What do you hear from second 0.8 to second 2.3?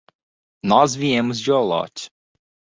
viemos de Olot.